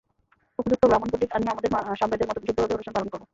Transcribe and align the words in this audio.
উপযুক্ত 0.59 0.83
ব্রাহ্মণপণ্ডিত 0.83 1.31
আনিয়ে 1.31 1.51
আমাদের 1.51 1.69
সামবেদের 1.99 2.27
মতে 2.27 2.41
বিশুদ্ধভাবে 2.41 2.75
অনুষ্ঠান 2.75 2.95
পালন 2.95 3.09
করব। 3.11 3.23